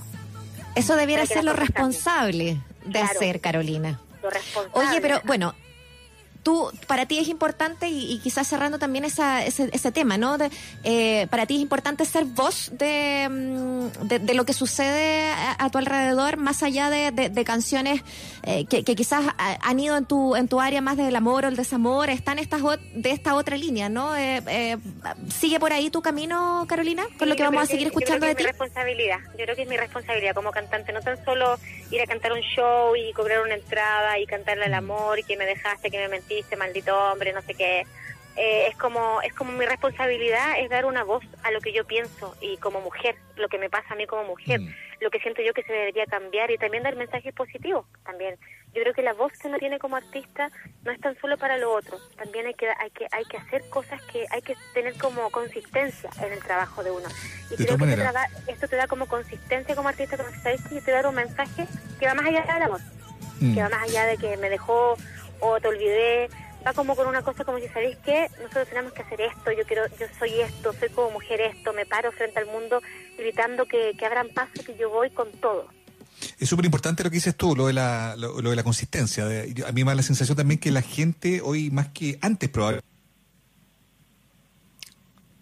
Eso 0.75 0.97
debiera 0.97 1.27
ser 1.27 1.45
lo 1.45 1.53
responsable 1.53 2.61
de 2.85 2.99
hacer, 3.01 3.41
Carolina. 3.41 4.01
Lo 4.23 4.31
responsable. 4.31 4.89
Oye, 4.89 5.01
pero 5.01 5.21
bueno, 5.25 5.55
tú, 6.43 6.71
para 6.87 7.07
ti 7.07 7.19
es 7.19 7.29
importante, 7.29 7.89
y, 7.89 8.19
quizás 8.19 8.47
cerrando 8.47 8.79
también 8.79 9.05
esa, 9.05 9.45
ese, 9.45 9.71
ese 9.73 9.93
tema, 9.93 10.17
¿no? 10.17 10.39
De, 10.39 10.51
eh, 10.85 11.27
para 11.31 11.47
ti 11.47 11.57
es 11.57 11.61
importante 11.61 12.05
ser 12.05 12.25
voz 12.25 12.71
de, 12.73 13.29
mm, 13.31 14.07
de, 14.07 14.35
lo 14.35 14.45
que 14.45 14.53
sucede 14.53 15.31
a, 15.59 15.71
tu 15.71 15.79
alrededor, 15.79 16.37
más 16.37 16.63
allá 16.63 16.91
de, 16.91 17.11
de 17.11 17.45
canciones 17.45 18.03
eh, 18.43 18.65
que, 18.67 18.85
que, 18.85 18.95
quizás 18.95 19.25
han 19.39 19.81
ido 19.81 19.97
en 19.97 20.07
tu, 20.07 20.35
en 20.37 20.49
tu 20.49 20.61
área 20.61 20.81
más 20.81 20.97
del 20.97 21.15
amor 21.15 21.45
o 21.45 21.49
el 21.49 21.57
desamor, 21.57 22.11
están 22.11 22.39
estas 22.39 22.61
de 22.95 23.11
esta 23.11 23.35
otra 23.35 23.57
línea, 23.57 23.89
¿no? 23.89 24.17
Eh, 24.17 24.79
¿Sigue 25.29 25.61
por 25.61 25.73
ahí 25.73 25.91
tu 25.91 26.03
camino, 26.03 26.65
Carolina? 26.69 27.05
Con 27.19 27.29
lo 27.29 27.37
que 27.37 27.43
vamos 27.43 27.63
a 27.63 27.67
seguir 27.67 27.89
escuchando 27.89 28.27
de 28.27 28.35
ti. 28.35 28.43
Es 28.43 28.47
mi 28.47 28.53
responsabilidad. 28.53 29.19
Yo 29.39 29.45
creo 29.45 29.57
que 29.57 29.63
es 29.63 29.69
mi 29.69 29.77
responsabilidad 29.77 30.35
como 30.35 30.51
cantante, 30.51 30.93
no 30.93 31.01
tan 31.01 31.23
solo 31.25 31.59
ir 31.91 32.01
a 32.01 32.07
cantar 32.07 32.33
un 32.33 32.41
show 32.41 32.95
y 32.97 33.13
cobrar 33.13 33.43
una 33.43 33.55
entrada 33.55 34.19
y 34.19 34.27
cantarle 34.27 34.65
al 34.65 34.75
amor 34.75 35.19
y 35.19 35.25
que 35.25 35.37
me 35.37 35.45
dejaste, 35.45 35.91
que 35.91 35.99
me 35.99 36.09
mentiste 36.09 36.30
este 36.39 36.57
maldito 36.57 36.97
hombre, 36.97 37.33
no 37.33 37.43
sé 37.43 37.55
qué. 37.55 37.85
Eh, 38.37 38.69
es 38.69 38.77
como 38.77 39.21
es 39.23 39.35
como 39.35 39.53
mi 39.53 39.67
responsabilidad 39.67 40.61
es 40.61 40.71
dar 40.71 40.85
una 40.85 41.03
voz 41.03 41.25
a 41.43 41.51
lo 41.51 41.61
que 41.61 41.73
yo 41.73 41.85
pienso 41.85 42.37
y 42.41 42.57
como 42.59 42.81
mujer 42.81 43.17
lo 43.37 43.49
que 43.49 43.59
me 43.59 43.69
pasa 43.69 43.93
a 43.93 43.97
mí 43.97 44.07
como 44.07 44.25
mujer 44.25 44.61
mm. 44.61 44.73
lo 45.01 45.11
que 45.11 45.19
siento 45.19 45.43
yo 45.43 45.53
que 45.53 45.65
se 45.65 45.73
debería 45.73 46.07
cambiar 46.07 46.51
y 46.53 46.57
también 46.57 46.85
dar 46.85 46.95
mensajes 46.95 47.35
positivos 47.35 47.87
también 48.05 48.39
yo 48.73 48.83
creo 48.83 48.95
que 48.95 49.03
la 49.03 49.15
voz 49.15 49.33
que 49.33 49.49
uno 49.49 49.59
tiene 49.59 49.81
como 49.81 49.97
artista 49.97 50.49
no 50.85 50.93
es 50.93 51.01
tan 51.01 51.21
solo 51.21 51.37
para 51.39 51.59
lo 51.59 51.73
otro 51.73 51.99
también 52.17 52.47
hay 52.47 52.55
que 52.55 52.69
hay 52.69 52.91
que 52.91 53.09
hay 53.11 53.25
que 53.25 53.37
hacer 53.37 53.69
cosas 53.69 54.01
que 54.03 54.25
hay 54.31 54.43
que 54.43 54.55
tener 54.75 54.97
como 54.97 55.29
consistencia 55.31 56.09
en 56.25 56.33
el 56.33 56.39
trabajo 56.39 56.85
de 56.85 56.93
uno 56.93 57.09
y 57.51 57.57
creo 57.57 57.77
que 57.77 58.53
esto 58.53 58.69
te 58.69 58.77
da 58.77 58.87
como 58.87 59.07
consistencia 59.07 59.75
como 59.75 59.89
artista 59.89 60.17
como 60.17 60.31
sabes 60.41 60.63
que 60.69 60.81
te 60.81 60.93
da 60.93 61.09
un 61.09 61.17
mensaje 61.17 61.67
que 61.99 62.07
va 62.07 62.15
más 62.15 62.27
allá 62.27 62.43
de 62.43 62.61
la 62.61 62.69
voz 62.69 62.83
mm. 63.41 63.55
que 63.55 63.61
va 63.61 63.69
más 63.69 63.83
allá 63.83 64.07
de 64.07 64.17
que 64.19 64.37
me 64.37 64.49
dejó 64.49 64.97
o 65.41 65.61
te 65.61 65.69
olvidé, 65.69 66.29
va 66.67 66.73
como 66.73 66.95
con 66.97 67.07
una 67.07 67.23
cosa 67.23 67.45
como 67.45 67.59
si 67.59 67.69
sabéis 67.69 67.97
que 67.99 68.29
nosotros 68.41 68.69
tenemos 68.69 68.93
que 68.93 69.03
hacer 69.03 69.21
esto, 69.21 69.53
yo 69.53 69.65
quiero, 69.67 69.87
yo 69.99 70.07
soy 70.19 70.41
esto, 70.41 70.73
soy 70.73 70.89
como 70.91 71.11
mujer 71.11 71.41
esto, 71.41 71.73
me 71.73 71.87
paro 71.87 72.13
frente 72.13 72.39
al 72.39 72.47
mundo 72.47 72.81
gritando 73.17 73.67
que, 73.67 73.95
que 73.99 74.07
abran 74.07 74.29
paso, 74.29 74.63
que 74.65 74.77
yo 74.77 74.91
voy 74.91 75.11
con 75.11 75.31
todo. 75.33 75.69
Es 76.39 76.49
súper 76.49 76.65
importante 76.65 77.03
lo 77.03 77.11
que 77.11 77.15
dices 77.15 77.37
tú, 77.37 77.57
lo 77.57 77.67
de 77.67 77.73
la, 77.73 78.15
lo, 78.17 78.41
de 78.41 78.57
la 78.57 78.63
consistencia. 78.63 79.25
a 79.25 79.73
mí 79.73 79.85
me 79.85 79.91
da 79.91 79.95
la 79.95 80.03
sensación 80.03 80.37
también 80.37 80.61
que 80.61 80.71
la 80.71 80.83
gente 80.83 81.41
hoy 81.41 81.71
más 81.71 81.89
que 81.89 82.19
antes 82.21 82.49
probablemente. 82.49 82.89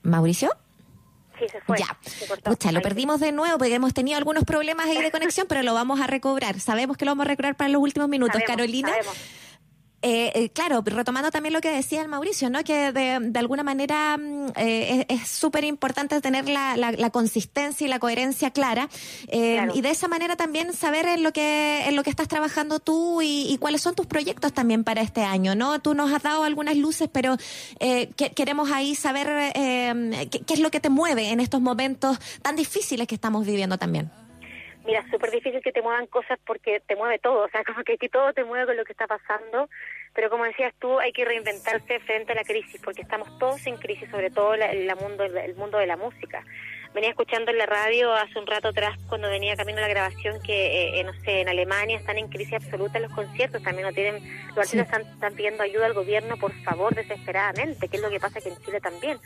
Mauricio. 0.03 0.51
Sí, 1.39 1.47
se 1.51 1.61
fue. 1.61 1.79
Ya. 1.79 1.97
Se 2.59 2.73
lo 2.73 2.81
perdimos 2.81 3.21
de 3.21 3.31
nuevo 3.31 3.59
porque 3.59 3.75
hemos 3.75 3.95
tenido 3.95 4.19
algunos 4.19 4.45
problemas 4.45 4.87
ahí 4.87 5.01
de 5.01 5.11
conexión, 5.11 5.47
pero 5.49 5.63
lo 5.63 5.75
vamos 5.75 6.01
a 6.01 6.07
recobrar. 6.07 6.59
Sabemos 6.59 6.97
que 6.97 7.05
lo 7.05 7.13
vamos 7.13 7.27
a 7.27 7.29
recobrar 7.29 7.57
para 7.57 7.71
los 7.71 7.81
últimos 7.81 8.09
minutos. 8.09 8.41
Carolina. 8.47 8.93
Eh, 10.01 10.31
eh, 10.35 10.51
claro, 10.51 10.81
retomando 10.85 11.33
también 11.33 11.53
lo 11.53 11.61
que 11.61 11.73
decía 11.73 12.01
el 12.03 12.09
Mauricio, 12.09 12.51
¿no? 12.51 12.63
Que 12.63 12.93
de, 12.93 13.19
de 13.21 13.39
alguna 13.41 13.65
manera 13.65 14.17
mm, 14.17 14.53
eh, 14.55 15.07
es 15.09 15.29
súper 15.29 15.65
importante 15.65 16.21
tener 16.21 16.49
la, 16.49 16.77
la, 16.77 17.11
consistencia 17.11 17.85
y 17.85 17.91
la 17.91 17.99
coherencia 17.99 18.53
clara 18.53 18.89
eh, 19.27 19.67
y 19.75 19.81
de 19.81 19.91
esa 19.91 20.07
manera 20.07 20.37
también 20.37 20.73
saber 20.73 21.07
en 21.07 21.25
lo 21.25 21.33
que 21.33 21.85
en 21.89 21.97
lo 21.97 22.05
que 22.05 22.11
estás 22.11 22.29
trabajando 22.29 22.79
tú 22.79 23.23
y, 23.23 23.57
cuáles 23.59 23.81
son 23.81 23.97
tus 23.97 24.07
proyectos 24.07 24.53
también 24.53 24.85
para 24.85 25.01
este 25.01 25.25
año, 25.25 25.57
¿no? 25.57 25.81
Tú 25.81 25.95
nos 25.95 26.13
has 26.13 26.23
dado 26.23 26.45
algunas 26.45 26.77
luces, 26.77 27.09
pero 27.13 27.37
que, 27.81 28.33
queremos 28.37 28.71
ahí 28.71 28.95
saber 28.95 29.53
qué, 29.53 30.43
qué 30.47 30.55
es 30.55 30.61
lo 30.61 30.71
que 30.71 30.79
te 30.79 30.91
mueve 30.91 31.31
en 31.31 31.41
estos 31.41 31.61
momentos 31.61 32.19
tan 32.41 32.55
difíciles 32.55 33.09
que 33.09 33.17
estamos 33.17 33.45
viviendo 33.45 33.79
también. 33.79 34.11
Mira, 34.89 35.05
súper 35.11 35.31
difícil 35.31 35.61
que 35.61 35.71
te 35.71 35.83
muevan 35.83 36.07
cosas 36.07 36.39
porque 36.47 36.81
te 36.81 36.97
mueve 36.97 37.19
todo, 37.19 37.45
o 37.45 37.49
sea, 37.51 37.63
como 37.67 37.85
que 37.85 37.93
aquí 37.93 38.09
todo 38.09 38.33
te 38.33 38.43
mueve 38.43 38.65
con 38.65 38.77
lo 38.79 38.87
que 38.87 38.93
está 38.93 39.07
pasando, 39.07 39.69
Pero 40.15 40.31
como 40.31 40.45
decías 40.45 40.73
tú, 40.79 40.99
hay 40.99 41.13
que 41.13 41.27
reinventarse 41.27 42.01
frente 42.01 42.33
a 42.33 42.37
la 42.37 42.43
crisis, 42.43 42.81
porque 42.83 43.03
estamos 43.03 43.39
todos 43.39 43.67
en 43.67 43.77
crisis, 43.77 44.09
sobre 44.11 44.31
todo 44.31 44.55
el, 44.55 44.97
mundo, 44.97 45.25
el 45.25 45.55
mundo 45.57 45.77
de 45.77 45.87
la 45.87 45.99
música 45.99 46.43
venía 46.95 47.11
escuchando 47.11 47.51
en 47.51 47.59
la 47.59 47.67
radio 47.67 48.13
hace 48.13 48.39
un 48.39 48.47
rato 48.47 48.69
atrás 48.69 48.99
cuando 49.09 49.29
venía 49.29 49.57
camino 49.57 49.79
a 49.79 49.83
la 49.83 49.89
grabación 49.89 50.41
que, 50.43 50.67
eh, 50.67 51.01
eh, 51.01 51.05
no 51.05 51.13
sé, 51.25 51.41
en 51.41 51.49
Alemania 51.49 51.99
están 51.99 52.19
en 52.19 52.29
crisis 52.29 52.55
absoluta 52.55 52.99
los 52.99 53.13
conciertos, 53.13 53.63
también 53.63 53.87
no 53.87 53.93
tienen, 53.93 54.23
los 54.49 54.59
artistas 54.59 55.07
están, 55.07 55.35
pidiendo 55.35 55.63
ayuda 55.63 55.87
al 55.87 55.95
gobierno, 55.95 56.37
por 56.37 56.53
favor, 56.63 56.95
desesperadamente, 56.95 57.89
que 57.89 57.97
es 57.97 58.03
lo 58.03 58.11
que 58.11 58.19
pasa 58.19 58.39
aquí 58.39 58.49
en 58.49 58.57
Chile 58.63 58.81
también. 58.81 59.19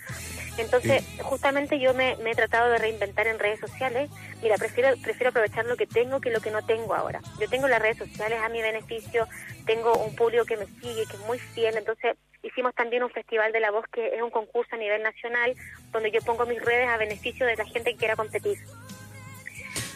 Entonces, 0.58 1.04
justamente 1.22 1.78
yo 1.78 1.94
me, 1.94 2.12
he 2.12 2.34
tratado 2.34 2.70
de 2.70 2.78
reinventar 2.78 3.26
en 3.26 3.38
redes 3.38 3.60
sociales. 3.60 4.10
Mira, 4.42 4.56
prefiero, 4.56 4.90
prefiero 5.02 5.30
aprovechar 5.30 5.64
lo 5.64 5.76
que 5.76 5.86
tengo 5.86 6.20
que 6.20 6.30
lo 6.30 6.40
que 6.40 6.50
no 6.50 6.62
tengo 6.64 6.94
ahora. 6.94 7.20
Yo 7.40 7.48
tengo 7.48 7.68
las 7.68 7.80
redes 7.80 7.98
sociales 7.98 8.38
a 8.42 8.48
mi 8.48 8.60
beneficio, 8.60 9.26
tengo 9.64 9.94
un 9.94 10.14
público 10.14 10.44
que 10.44 10.56
me 10.56 10.66
sigue, 10.66 11.06
que 11.06 11.16
es 11.16 11.26
muy 11.26 11.38
fiel, 11.38 11.76
entonces 11.76 12.16
Hicimos 12.42 12.74
también 12.74 13.02
un 13.02 13.10
festival 13.10 13.52
de 13.52 13.60
la 13.60 13.70
voz 13.70 13.84
que 13.92 14.14
es 14.14 14.22
un 14.22 14.30
concurso 14.30 14.74
a 14.74 14.78
nivel 14.78 15.02
nacional 15.02 15.54
donde 15.92 16.10
yo 16.10 16.20
pongo 16.22 16.44
mis 16.46 16.60
redes 16.60 16.88
a 16.88 16.96
beneficio 16.96 17.46
de 17.46 17.56
la 17.56 17.64
gente 17.64 17.92
que 17.92 17.98
quiera 17.98 18.16
competir. 18.16 18.58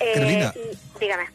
Eh, 0.00 0.50
y, 0.55 0.99
dígame. 1.00 1.26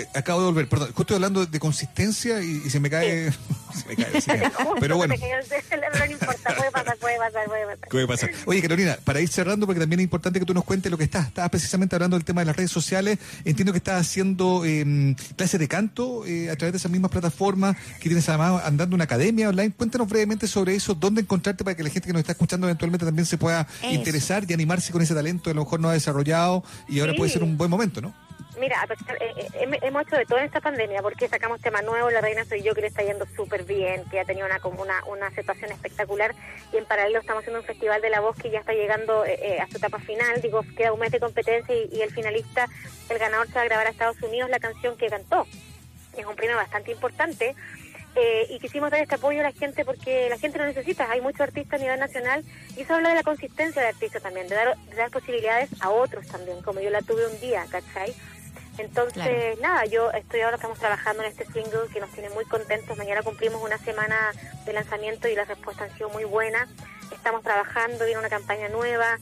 Eh, 0.00 0.08
acabo 0.14 0.40
de 0.40 0.46
volver, 0.46 0.68
perdón, 0.68 0.92
justo 0.94 1.14
hablando 1.14 1.44
de 1.44 1.60
consistencia 1.60 2.40
y, 2.42 2.60
se 2.70 2.80
me 2.80 2.90
cae. 2.90 3.32
se 3.32 3.88
me 3.88 3.96
cae, 3.96 4.50
Pero 4.80 4.96
bueno. 4.96 5.14
no 5.14 6.04
importa, 6.04 6.54
puede 6.56 6.70
pasar, 6.70 6.96
puede 6.98 7.18
pasar, 7.18 7.88
puede 7.90 8.06
pasar. 8.06 8.30
Oye, 8.46 8.62
Carolina, 8.62 8.98
para 9.04 9.20
ir 9.20 9.28
cerrando, 9.28 9.66
porque 9.66 9.80
también 9.80 10.00
es 10.00 10.04
importante 10.04 10.38
que 10.38 10.46
tú 10.46 10.54
nos 10.54 10.64
cuentes 10.64 10.90
lo 10.90 10.98
que 10.98 11.04
estás. 11.04 11.28
Estabas 11.28 11.50
precisamente 11.50 11.96
hablando 11.96 12.16
del 12.16 12.24
tema 12.24 12.40
de 12.40 12.46
las 12.46 12.56
redes 12.56 12.70
sociales. 12.70 13.18
Entiendo 13.44 13.72
que 13.72 13.78
estás 13.78 14.00
haciendo 14.00 14.62
eh, 14.64 15.14
clases 15.36 15.60
de 15.60 15.68
canto 15.68 16.24
eh, 16.26 16.50
a 16.50 16.56
través 16.56 16.72
de 16.72 16.78
esas 16.78 16.90
mismas 16.90 17.10
plataformas, 17.10 17.76
que 18.00 18.08
tienes 18.08 18.28
además 18.28 18.62
andando 18.64 18.94
una 18.94 19.04
academia 19.04 19.48
online. 19.48 19.72
Cuéntanos 19.76 20.08
brevemente 20.08 20.46
sobre 20.46 20.74
eso, 20.74 20.94
dónde 20.94 21.20
encontrarte 21.20 21.64
para 21.64 21.76
que 21.76 21.82
la 21.82 21.90
gente 21.90 22.06
que 22.06 22.12
nos 22.12 22.20
está 22.20 22.32
escuchando 22.32 22.66
eventualmente 22.66 23.04
también 23.04 23.26
se 23.26 23.38
pueda 23.38 23.66
interesar 23.82 24.44
y 24.48 24.52
animarse 24.52 24.92
con 24.92 25.02
ese 25.02 25.14
talento 25.14 25.44
que 25.44 25.50
a 25.50 25.54
lo 25.54 25.64
mejor 25.64 25.80
no 25.80 25.88
ha 25.88 25.92
desarrollado 25.92 26.64
y 26.88 27.00
ahora 27.00 27.14
puede 27.16 27.30
ser 27.30 27.42
un 27.42 27.56
buen 27.56 27.70
momento, 27.70 28.00
¿no? 28.00 28.29
Mira, 28.58 28.84
eh, 29.20 29.48
eh, 29.54 29.78
hemos 29.82 30.02
hecho 30.02 30.16
de 30.16 30.26
todo 30.26 30.38
en 30.38 30.46
esta 30.46 30.60
pandemia 30.60 31.02
porque 31.02 31.28
sacamos 31.28 31.60
tema 31.60 31.82
nuevo, 31.82 32.10
La 32.10 32.20
Reina 32.20 32.44
Soy 32.44 32.62
Yo, 32.62 32.74
que 32.74 32.80
le 32.80 32.88
está 32.88 33.02
yendo 33.02 33.26
súper 33.36 33.64
bien, 33.64 34.04
que 34.10 34.18
ha 34.18 34.24
tenido 34.24 34.46
una, 34.46 34.58
como 34.58 34.82
una, 34.82 35.04
una 35.04 35.28
aceptación 35.28 35.70
espectacular 35.70 36.34
y 36.72 36.76
en 36.76 36.84
paralelo 36.84 37.20
estamos 37.20 37.42
haciendo 37.42 37.60
un 37.60 37.66
festival 37.66 38.02
de 38.02 38.10
la 38.10 38.20
voz 38.20 38.36
que 38.36 38.50
ya 38.50 38.58
está 38.58 38.72
llegando 38.72 39.24
eh, 39.24 39.60
a 39.60 39.68
su 39.68 39.76
etapa 39.76 40.00
final, 40.00 40.40
digo, 40.42 40.62
queda 40.76 40.92
un 40.92 41.00
mes 41.00 41.12
de 41.12 41.20
competencia 41.20 41.74
y, 41.74 42.00
el 42.00 42.10
finalista, 42.10 42.66
el 43.08 43.18
ganador 43.18 43.46
se 43.46 43.54
va 43.54 43.62
a 43.62 43.64
grabar 43.64 43.86
a 43.86 43.90
Estados 43.90 44.20
Unidos 44.22 44.50
la 44.50 44.58
canción 44.58 44.96
que 44.96 45.08
cantó. 45.08 45.46
Es 46.16 46.26
un 46.26 46.34
premio 46.34 46.56
bastante 46.56 46.90
importante. 46.90 47.54
y 48.48 48.58
quisimos 48.58 48.90
dar 48.90 49.00
este 49.00 49.14
apoyo 49.14 49.40
a 49.40 49.44
la 49.44 49.52
gente 49.52 49.84
porque 49.84 50.28
la 50.28 50.38
gente 50.38 50.58
lo 50.58 50.64
necesita. 50.64 51.08
Hay 51.10 51.20
muchos 51.20 51.42
artistas 51.42 51.78
a 51.78 51.82
nivel 51.82 52.00
nacional 52.00 52.44
y 52.76 52.80
eso 52.80 52.94
habla 52.94 53.10
de 53.10 53.14
la 53.14 53.22
consistencia 53.22 53.80
de 53.80 53.88
artistas 53.88 54.22
también, 54.22 54.48
de 54.48 54.56
dar, 54.56 54.76
de 54.76 54.96
dar 54.96 55.10
posibilidades 55.10 55.70
a 55.80 55.90
otros 55.90 56.26
también, 56.26 56.60
como 56.62 56.80
yo 56.80 56.90
la 56.90 57.02
tuve 57.02 57.26
un 57.26 57.40
día, 57.40 57.64
¿cachai? 57.70 58.14
Entonces, 58.80 59.60
nada, 59.60 59.84
yo 59.84 60.10
estoy 60.12 60.40
ahora, 60.40 60.56
estamos 60.56 60.78
trabajando 60.78 61.22
en 61.22 61.28
este 61.28 61.44
single 61.46 61.88
que 61.92 62.00
nos 62.00 62.10
tiene 62.12 62.30
muy 62.30 62.44
contentos. 62.46 62.96
Mañana 62.96 63.22
cumplimos 63.22 63.62
una 63.62 63.78
semana 63.78 64.32
de 64.64 64.72
lanzamiento 64.72 65.28
y 65.28 65.34
las 65.34 65.48
respuestas 65.48 65.90
han 65.90 65.96
sido 65.96 66.08
muy 66.10 66.24
buenas. 66.24 66.68
Estamos 67.12 67.42
trabajando, 67.42 68.04
viene 68.06 68.20
una 68.20 68.30
campaña 68.30 68.68
nueva. 68.68 69.18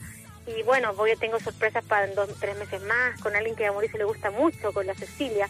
Y 0.47 0.63
bueno, 0.63 0.93
voy 0.93 1.15
tengo 1.17 1.39
sorpresas 1.39 1.83
para 1.83 2.05
en 2.05 2.15
dos, 2.15 2.29
tres 2.39 2.57
meses 2.57 2.81
más 2.83 3.19
con 3.21 3.35
alguien 3.35 3.55
que 3.55 3.65
a 3.65 3.71
Mauricio 3.71 3.97
le 3.97 4.05
gusta 4.05 4.31
mucho, 4.31 4.73
con 4.73 4.87
la 4.87 4.95
Cecilia. 4.95 5.49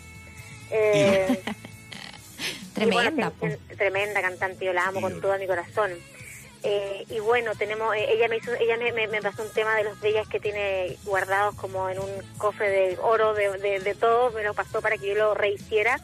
Eh, 0.71 1.41
tremenda. 2.73 3.31
tremenda 3.77 4.21
cantante, 4.21 4.65
yo 4.65 4.73
la 4.73 4.87
amo 4.87 5.01
con 5.01 5.21
todo 5.21 5.37
mi 5.37 5.45
corazón. 5.45 5.91
Eh, 6.63 7.05
y 7.09 7.19
bueno, 7.19 7.55
tenemos, 7.55 7.95
eh, 7.95 8.05
ella 8.09 8.27
me 8.27 8.37
hizo, 8.37 8.53
ella 8.53 8.75
me, 8.77 9.07
me, 9.07 9.21
pasó 9.21 9.43
un 9.43 9.49
tema 9.51 9.75
de 9.75 9.85
los 9.85 10.01
de 10.01 10.09
ellas 10.09 10.27
que 10.27 10.41
tiene 10.41 10.97
guardados 11.05 11.55
como 11.55 11.87
en 11.89 11.99
un 11.99 12.09
cofre 12.37 12.69
de 12.69 12.97
oro 13.01 13.33
de, 13.33 13.79
de, 13.79 13.95
todo, 13.95 14.31
me 14.31 14.43
lo 14.43 14.53
pasó 14.53 14.81
para 14.81 14.97
que 14.97 15.07
yo 15.07 15.15
lo 15.15 15.33
rehiciera. 15.33 15.99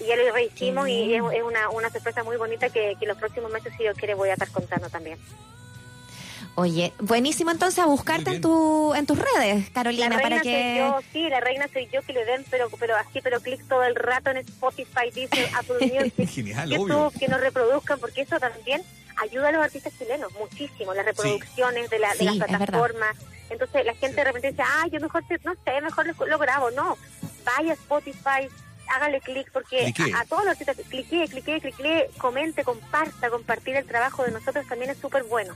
Y 0.00 0.06
ya 0.06 0.16
lo 0.16 0.32
rehicimos 0.32 0.88
y 0.88 1.14
es, 1.14 1.22
una, 1.22 1.70
una 1.70 1.90
sorpresa 1.90 2.24
muy 2.24 2.36
bonita 2.36 2.70
que, 2.70 2.96
que 2.98 3.06
los 3.06 3.16
próximos 3.18 3.52
meses 3.52 3.72
si 3.76 3.84
yo 3.84 3.92
quiere 3.94 4.14
voy 4.14 4.30
a 4.30 4.32
estar 4.32 4.50
contando 4.50 4.90
también. 4.90 5.18
Oye, 6.54 6.92
buenísimo 6.98 7.50
entonces 7.50 7.78
a 7.78 7.86
buscarte 7.86 8.30
en 8.30 8.40
tu 8.42 8.92
en 8.94 9.06
tus 9.06 9.18
redes, 9.18 9.70
Carolina, 9.70 10.18
para 10.20 10.40
que 10.40 10.76
soy 10.76 10.76
yo, 10.76 11.00
sí, 11.10 11.30
la 11.30 11.40
reina 11.40 11.66
soy 11.72 11.88
yo 11.90 12.02
que 12.02 12.12
le 12.12 12.26
den 12.26 12.44
pero 12.50 12.68
pero 12.78 12.94
así 12.96 13.20
pero 13.22 13.40
clic 13.40 13.66
todo 13.68 13.82
el 13.84 13.94
rato 13.94 14.30
en 14.30 14.38
Spotify, 14.38 15.10
dice 15.14 15.48
Apple 15.56 15.76
Music, 15.80 16.28
Genial, 16.28 16.68
YouTube, 16.68 17.18
que 17.18 17.28
nos 17.28 17.40
reproduzcan 17.40 17.98
porque 17.98 18.22
eso 18.22 18.38
también 18.38 18.82
ayuda 19.16 19.48
a 19.48 19.52
los 19.52 19.64
artistas 19.64 19.92
chilenos 19.98 20.32
muchísimo, 20.34 20.94
las 20.94 21.04
reproducciones 21.04 21.90
de, 21.90 21.98
la, 21.98 22.14
de 22.14 22.24
las 22.24 22.36
plataformas. 22.36 23.16
Entonces 23.50 23.84
la 23.84 23.94
gente 23.94 24.16
de 24.16 24.24
repente 24.24 24.50
dice, 24.50 24.62
ah, 24.64 24.86
yo 24.90 25.00
mejor, 25.00 25.24
no 25.44 25.54
sé, 25.64 25.80
mejor 25.80 26.06
lo, 26.26 26.38
grabo. 26.38 26.70
No, 26.70 26.96
vaya 27.44 27.72
a 27.72 27.74
Spotify, 27.74 28.48
hágale 28.88 29.20
clic, 29.20 29.50
porque 29.52 29.92
a, 30.16 30.24
todos 30.24 30.44
los 30.44 30.52
artistas, 30.52 30.76
clique, 30.88 31.26
clique, 31.28 31.60
clique, 31.60 32.10
comente, 32.18 32.64
comparta, 32.64 33.30
compartir 33.30 33.76
el 33.76 33.86
trabajo 33.86 34.24
de 34.24 34.32
nosotros 34.32 34.66
también 34.66 34.90
es 34.90 34.98
súper 34.98 35.24
bueno. 35.24 35.54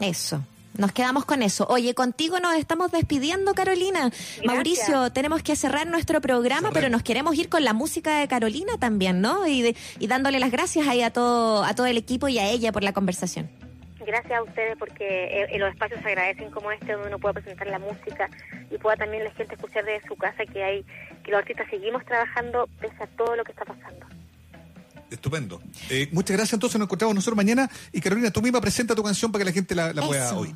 Eso. 0.00 0.42
Nos 0.78 0.92
quedamos 0.92 1.24
con 1.24 1.42
eso. 1.42 1.66
Oye, 1.68 1.92
contigo 1.92 2.38
nos 2.38 2.54
estamos 2.54 2.92
despidiendo, 2.92 3.52
Carolina. 3.52 4.12
Mauricio, 4.44 5.10
tenemos 5.10 5.42
que 5.42 5.56
cerrar 5.56 5.88
nuestro 5.88 6.20
programa, 6.20 6.70
pero 6.72 6.88
nos 6.88 7.02
queremos 7.02 7.36
ir 7.36 7.48
con 7.48 7.64
la 7.64 7.72
música 7.72 8.20
de 8.20 8.28
Carolina 8.28 8.78
también, 8.78 9.20
¿no? 9.20 9.46
Y, 9.48 9.76
y 9.98 10.06
dándole 10.06 10.38
las 10.38 10.52
gracias 10.52 10.86
ahí 10.86 11.02
a 11.02 11.10
todo, 11.10 11.64
a 11.64 11.74
todo 11.74 11.86
el 11.86 11.96
equipo 11.96 12.28
y 12.28 12.38
a 12.38 12.48
ella 12.48 12.70
por 12.70 12.84
la 12.84 12.92
conversación. 12.92 13.50
Gracias 14.06 14.38
a 14.38 14.42
ustedes 14.42 14.76
porque 14.78 15.46
eh, 15.50 15.58
los 15.58 15.68
espacios 15.70 16.00
se 16.00 16.08
agradecen 16.08 16.50
como 16.52 16.70
este 16.70 16.92
donde 16.92 17.08
uno 17.08 17.18
pueda 17.18 17.34
presentar 17.34 17.66
la 17.66 17.80
música 17.80 18.30
y 18.70 18.78
pueda 18.78 18.96
también 18.96 19.24
la 19.24 19.32
gente 19.32 19.56
escuchar 19.56 19.84
desde 19.84 20.06
su 20.06 20.14
casa 20.14 20.46
que 20.46 20.62
hay 20.62 20.84
que 21.24 21.32
los 21.32 21.40
artistas 21.40 21.66
seguimos 21.68 22.06
trabajando 22.06 22.68
pese 22.80 23.02
a 23.02 23.06
todo 23.08 23.34
lo 23.34 23.42
que 23.42 23.50
está 23.50 23.64
pasando. 23.64 24.06
Estupendo. 25.10 25.60
Eh, 25.90 26.08
muchas 26.12 26.36
gracias. 26.36 26.54
Entonces 26.54 26.78
nos 26.78 26.86
encontramos 26.86 27.14
nosotros 27.14 27.36
mañana. 27.36 27.70
Y 27.92 28.00
Carolina, 28.00 28.30
tú 28.30 28.42
misma 28.42 28.60
presenta 28.60 28.94
tu 28.94 29.02
canción 29.02 29.32
para 29.32 29.40
que 29.40 29.50
la 29.50 29.52
gente 29.52 29.74
la, 29.74 29.92
pueda 29.92 30.36
oír. 30.36 30.54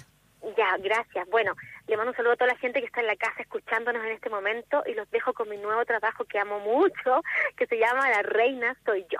Ya, 0.56 0.76
gracias. 0.78 1.28
Bueno, 1.30 1.54
le 1.86 1.96
mando 1.96 2.10
un 2.10 2.16
saludo 2.16 2.32
a 2.32 2.36
toda 2.36 2.52
la 2.52 2.58
gente 2.58 2.80
que 2.80 2.86
está 2.86 3.00
en 3.00 3.06
la 3.06 3.16
casa 3.16 3.40
escuchándonos 3.40 4.04
en 4.04 4.12
este 4.12 4.28
momento 4.28 4.82
y 4.86 4.94
los 4.94 5.10
dejo 5.10 5.32
con 5.32 5.48
mi 5.48 5.56
nuevo 5.56 5.84
trabajo 5.84 6.24
que 6.24 6.38
amo 6.38 6.60
mucho, 6.60 7.22
que 7.56 7.66
se 7.66 7.78
llama 7.78 8.10
La 8.10 8.22
Reina 8.22 8.76
Soy 8.84 9.06
Yo. 9.10 9.18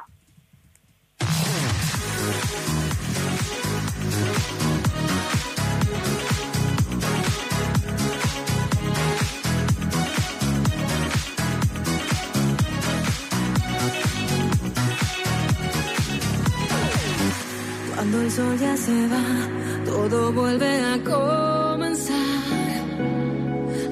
Cuando 17.94 18.20
el 18.20 18.30
sol 18.32 18.58
ya 18.58 18.76
se 18.76 19.06
va, 19.06 19.51
todo 19.92 20.32
vuelve 20.32 20.72
a 20.92 20.94
comenzar. 21.12 22.16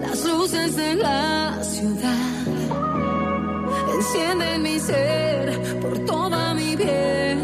Las 0.01 0.25
luces 0.25 0.77
de 0.77 0.95
la 0.95 1.63
ciudad 1.63 2.47
encienden 3.97 4.63
mi 4.63 4.79
ser 4.79 5.81
por 5.83 5.95
toda 6.11 6.55
mi 6.55 6.71
piel. 6.77 7.39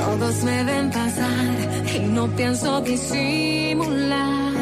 Todos 0.00 0.34
me 0.48 0.64
ven 0.64 0.90
pasar 0.90 1.56
y 1.96 2.06
no 2.16 2.24
pienso 2.38 2.80
disimular. 2.80 4.52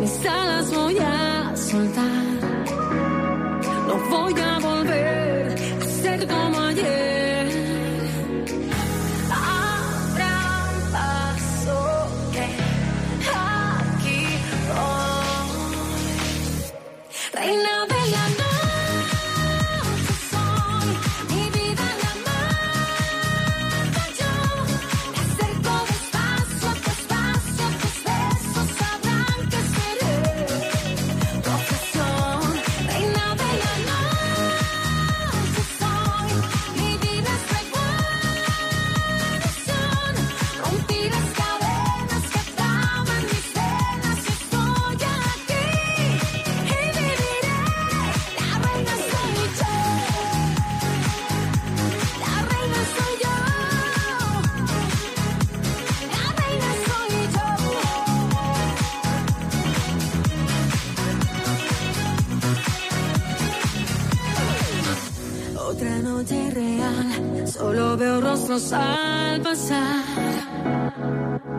Mis 0.00 0.26
alas 0.26 0.66
voy 0.74 0.96
a 0.98 1.56
soltar. 1.56 2.07
otra 65.78 65.98
noche 66.00 66.50
real. 66.50 67.46
Solo 67.46 67.96
veo 67.96 68.20
rostros 68.20 68.72
al 68.72 69.40
pasar. 69.40 70.04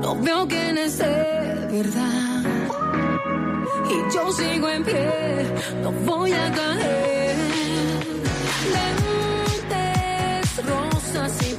No 0.01 0.15
veo 0.21 0.45
quién 0.45 0.77
es 0.77 0.97
de 0.97 1.67
verdad. 1.71 2.43
Y 3.89 4.13
yo 4.13 4.31
sigo 4.33 4.69
en 4.69 4.83
pie, 4.83 5.45
no 5.81 5.91
voy 6.05 6.33
a 6.33 6.51
caer. 6.51 7.37
Lentes, 8.75 10.65
rosas 10.65 11.31
y 11.49 11.53